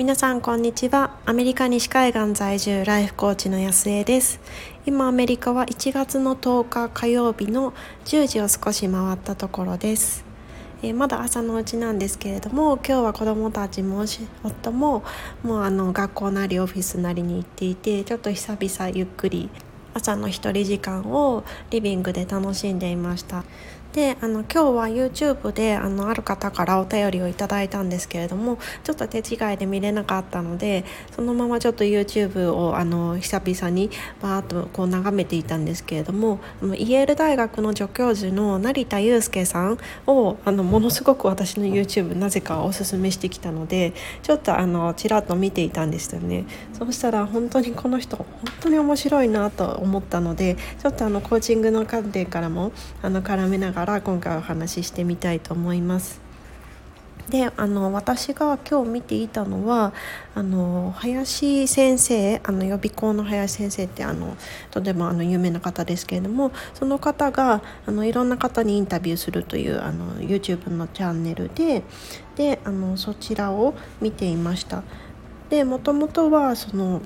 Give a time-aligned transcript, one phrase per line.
[0.00, 1.18] 皆さんこんにちは。
[1.26, 4.40] アメリカ西海岸在住ライフコーチの安江です。
[4.86, 7.74] 今アメリカは1月の10日火曜日の
[8.06, 10.24] 10時を少し回ったところです。
[10.82, 14.06] えー、まだ朝のうちなんですけれども今日は子どもたちも
[14.42, 15.04] 夫も
[15.42, 19.50] もうあの学校なりオフィスなりに行っていてちょっと久々ゆっくり
[19.92, 23.44] 朝の一人時間をリビングで楽しんでいました。
[23.92, 33.90] であの今日は YouTube であのある方からお便りをいただいたんですけれどもちょっと手違いで見れなかったのでそのままちょっと YouTube をあの久々に
[34.22, 46.44] バーッとこう眺めていたんですけれどもあのイェール大学の助教授の成田悠介さんをあのものすごく私の YouTube なぜかおすすめしてきたのでちょっとあのちらっと見ていたんですよね。
[46.72, 48.26] そうしたら本当にこの人本
[48.60, 52.72] 当に面白いなと思ったのでちょっとあのコーチングの観点からも
[53.02, 56.20] あの絡めながらから今回お話ししてみたいと思います。
[57.30, 59.92] であの私が今日見ていたのは
[60.34, 64.36] あの林先生あの予備校の林先生ってあの
[64.72, 71.84] とてもあの有名な方ですけれどもその方があのいろんな方にインタビューするというあの YouTube のチャンネルで
[72.36, 74.82] であのそちらを見ていました。
[75.48, 77.00] でもとはその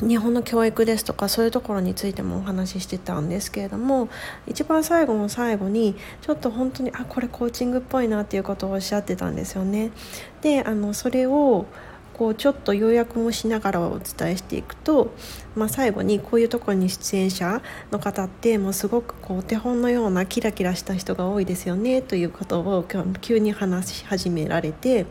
[0.00, 4.08] 日本の教育ですとかそういうところについてもお話ししてたんですけれども
[4.46, 9.90] 一番最後の最後にちょっと本当にあこれコーチングっぽいなっていうことをおっしゃってたんですよね。
[10.42, 11.66] であのそれを
[12.12, 15.12] こうちょっと要約もしながらお伝えしていくと、
[15.54, 25.04] まあ、最後にこういうところに出演者の方ってもうすごくこうお手本のようなキラキラした人が多いですよねということを今日急に話し始められて。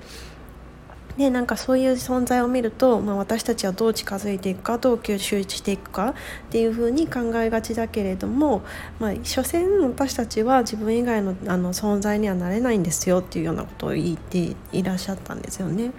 [1.17, 6.13] でなんかそういう存在を見ると、まあ、私たちはどう近づいていくかどう吸収していくかっ
[6.52, 8.63] ていうふうに考えがちだけれども、
[8.99, 15.91] まあ、所詮私たちは自分以外のあの存在にはなれないんですよっていうようなことを言っていらっしゃったんですよね。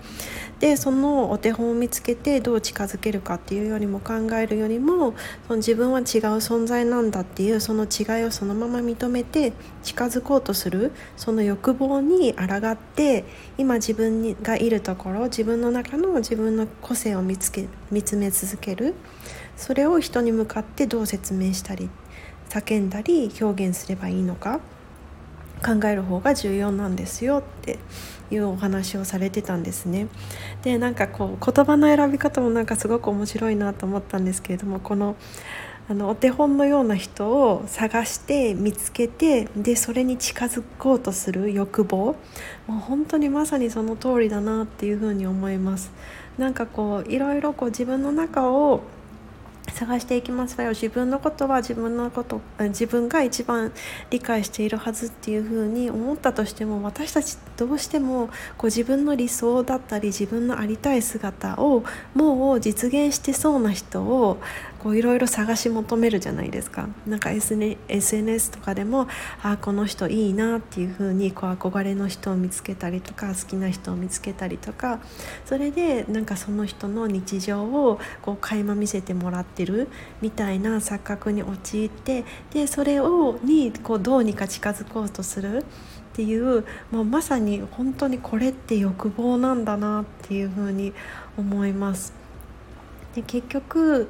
[0.61, 5.15] でそのお手本を見つけてどう近づけるかっていうよりも考えるよりも
[5.47, 6.05] その自分は違う
[6.39, 9.53] 存在なんだっていうその違いをそのまま認めて
[9.83, 13.25] 近づこうとするその欲望に抗って
[13.59, 18.95] 今自分がいるところ自分の中の自分の個性を見つけ見つめ続ける
[19.57, 21.89] それを人に向かってどう説明したり
[22.49, 24.61] 叫んだり表現すればいいのか
[25.65, 27.79] 考える方が重要なんですよって
[28.31, 30.09] いうお話をされてたんですね。
[30.63, 35.17] でなんかこう言葉の選び方もなんかすごく面白いなと思ったんですけれどもこの
[35.89, 42.17] あのお手本のような人を探して見つけてでそれに近づこうとする欲望も
[42.69, 45.93] う本当にまさにその通りだなっていうふうに思います。
[46.39, 48.83] なんかこういろいろこう自分の中を
[49.73, 53.73] 探していきますわよ自分のことは自分のこと自分が一番
[54.11, 64.39] 理解しているはずっていうふうに思ったとしても私たちどうしてもこう自分の理想だったり自分のありたい姿をもう実現してそうな人を
[64.87, 69.09] こういろいろ探し求めるじゃないですかなんか SNS とかでも
[69.43, 75.01] あこの人いいなっていう風にこう憧れの人を見つけたりとか好きな人を見つけたりとか
[75.45, 79.89] それでなんかその人の日常をこう垣間見せてもらってる
[80.23, 85.65] みたいな錯覚に陥ってでそれをにこうどうにか近づこうとするっ
[86.13, 90.93] ていうもうまさに本当にこれって欲望なんだなっていう風に
[91.37, 92.13] 思います。
[93.17, 94.09] で結局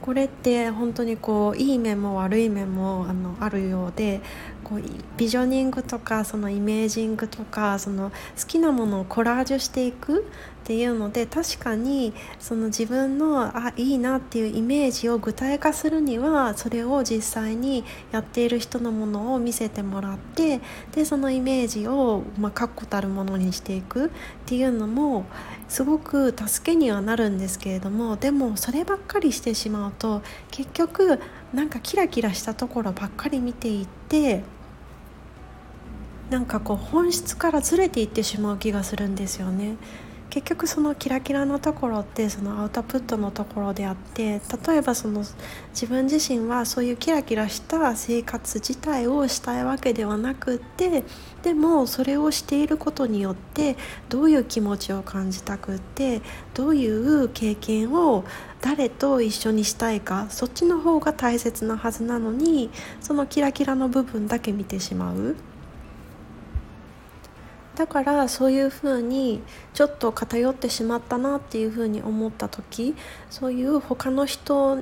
[0.00, 4.20] これって本当にこういい面も悪い面もあのあるようで
[4.66, 4.82] こう
[5.16, 20.60] ビジョニングとかそのイメージングとかその好きなものをコラージュしていくっていうので確かにその自分のあいいなっていうイメージを具体化するにはそれを実際にやっている人のものを見せてもらって
[20.90, 24.10] でそのイメージを、まあ、確固たるものにしていくっ
[24.46, 25.26] ていうのも
[25.68, 31.20] すごく助けにはなるんですけれどもでもそればっかりしてしまうと結局
[31.54, 34.42] なんかキラキラしたところばっかり見ていって
[36.30, 39.76] なんかこう本質からずれていってしまう気がするんですよね。
[40.28, 45.24] 結局そのキラキラのところってそのアウトプットのところであって例えばその
[45.70, 51.04] 自分自身はそういうキラキラした生活自体をしたいわけではなくって
[51.42, 53.76] でもそれをしていることによって
[54.08, 56.20] どういう気持ちを感じたくって
[56.52, 58.24] どういう経験を
[58.60, 62.70] 誰と一緒にしたいかそっちの方が大切なはずなのに
[63.00, 65.36] そのキラキラの部分だけ見てしまう。
[67.76, 69.42] だからそういうふうに
[69.74, 72.94] ちょっと偏ってしまったなっていうふうに思った時
[73.30, 74.80] そういう他の人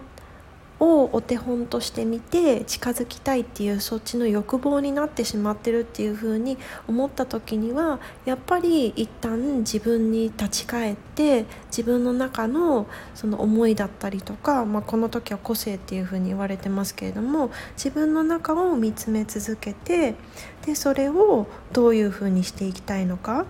[0.81, 20.15] をお手本としてみて近づきたいっていうそっちの欲望になってしまってるっていう風に思った時にはやっぱり一旦自分に立ち返って自分の中のその思いだったりとか、まあ、この時は個性っていう風に言われてますけれども自分の中を見つめ続けて
[20.67, 23.47] でそれをどういう風にしていきたいのか。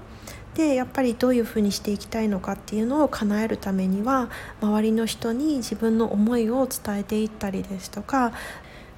[0.55, 4.31] でやっぱりどういうふうにしていきたいのかっていうのを叶えるためには
[4.61, 8.33] 周りの人に自分の思いを伝えていったりですとか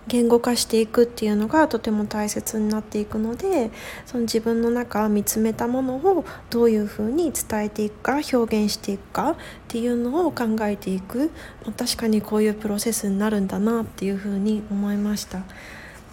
[0.08, 3.70] 言語化していくっていうのがとても大切になっていくので
[4.04, 9.36] その自分の中見つめたものをどういうふうに伝えていくか表現していくかっ
[9.66, 11.32] ていうのを考えていく
[11.76, 15.42] 確かにこういうプロセスになるんだなっていうふうに思いました。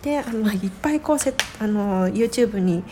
[0.02, 2.84] であのいっぱいこうせあの YouTube に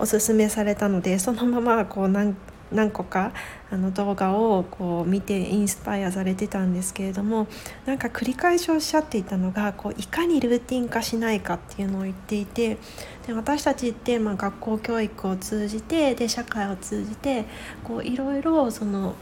[0.00, 2.34] おすすめされたのでそのままこう何
[2.72, 3.32] 何個か
[3.70, 7.48] あの動画をこう見てインスパイアされてたんですけれども
[7.84, 12.78] なんか繰り返しおっしゃっていたのがこういかにルーティン化しないかっていうのを言っていて
[13.26, 17.44] で私たちってまあ学校教育を通じてで社会を通じて
[18.04, 19.14] いろいろその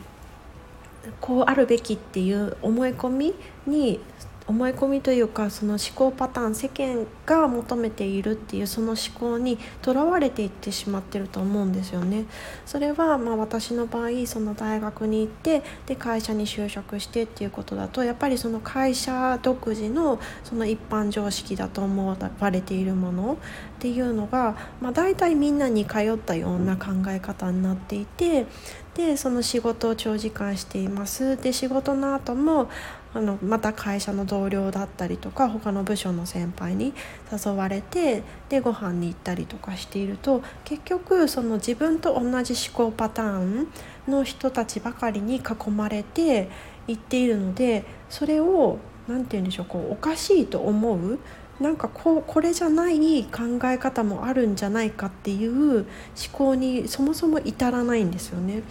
[1.20, 3.34] こうあるべきっていう思い込み
[3.66, 4.00] に
[4.48, 12.24] 思い込みというかその思考パターン世間が求めているっていうその思考にとらわれていってしまってると思うんですよね。
[12.64, 23.38] それはまあ私の場合その大学に行ってで会社に就職してっていうことだとやっぱりその会社独自のその一般常識だと思われているもの
[23.78, 28.46] っていうのが、まあ、大体みんなに通ったような考え方になっていて
[28.94, 32.68] でその仕事を長時間していますで仕事の後も
[33.14, 36.92] あのまた会社の同僚だったりとか他の部署の先輩に
[37.32, 43.68] 誘われてでご飯に行ったりとかしていると結局その自分と同じ思考パターン
[44.06, 46.50] の人たちばかりに囲まれて
[46.86, 51.18] いっているのでそれを何て言うんでしょうこうおかしいと思う
[51.60, 55.86] なんかこうこれじゃない考え方もあるんじゃないかっていう思
[56.32, 58.62] 考にそもそも至らないんですよね。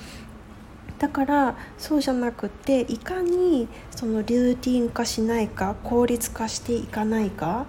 [1.00, 7.66] だからそうじゃなくていかにそのルーティン化しないか効率化していかないか。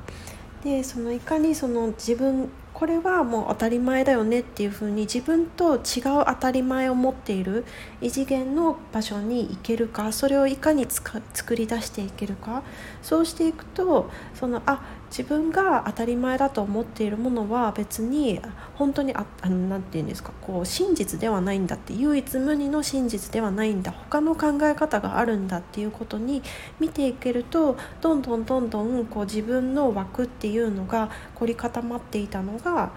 [0.64, 5.80] でそのいかにその自分これはもう当たり前だよねっていうふうに自分と違う
[6.26, 7.64] 当たり前を持っている
[8.00, 12.62] 異次元の場所に行けるかそれをいかに作り出していけるか。
[13.02, 18.40] そうしていくとそのあ自分が当たり前だと思っているものは別に
[18.74, 26.42] 本当にああのなて言うんですかこう真実ではないんだって唯一無二の真実ではないんだ他の考え方があるんだっていうことに
[26.78, 32.92] 見ていけるとどんどんどんどんこう自分の枠っていうのが凝り固まっていたのが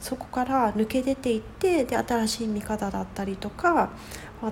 [0.00, 3.90] そこから抜け出ていってで新しい見方だったりとか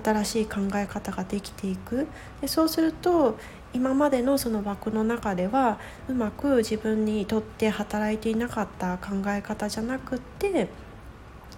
[0.03, 2.07] 新しい考え方ができていく。
[2.41, 3.37] でそうすると
[3.75, 5.77] 今までのその枠の中では
[6.07, 10.69] うまく自分にとって働いていなかった考え方じゃなくって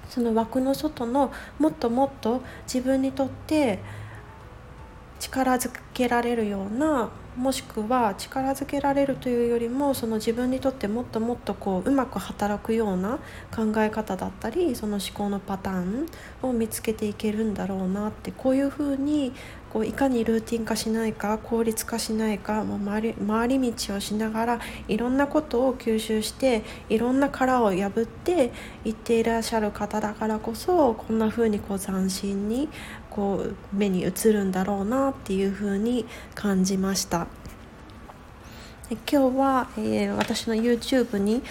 [0.10, 3.78] その枠の外のもっともっと自分にとって
[5.20, 13.20] 力づけられるようなもしくは力づけられるというよりもその自分にとってもっともっとこううまく働くような
[13.56, 16.08] 考え方だったりその思考のパターン
[16.42, 19.34] を見つけていけるんだろうなってこういうふうに
[19.72, 28.52] こういかにルーティン化しないか効率化しないかもう回り回り道をしながらいろんなことを吸収していろんな殻を破って
[28.86, 32.70] いっていらっしゃる方だからこそこんな風にこう斬新に
[33.18, 36.06] こう目に映るんだろうなっていう風に
[36.36, 37.26] 感じました。
[38.90, 38.98] 今
[39.32, 41.42] 日は、えー、私の YouTube に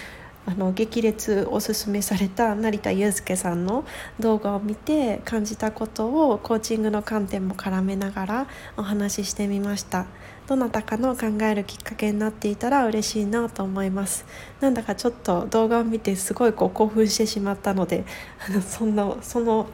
[0.45, 3.83] あの激烈おすすめされた成田悠介さんの
[4.17, 8.47] 動画を見て感じたことをコーチングの観点も絡めながら
[8.77, 10.05] お話ししてみました
[10.47, 14.25] どなたかの考えるきっかけになっていたら嬉しいなと思います
[14.61, 18.05] なんだかちょっと動画を見てすごいこう興奮してしまったので
[18.49, 19.67] あの そんなその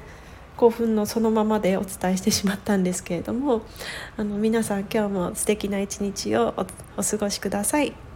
[0.57, 3.61] 興奮のそのままでお伝えしてしまったんですけれども
[4.17, 6.53] あの皆さん今日も素敵な一日を
[6.97, 8.12] お過ごしください。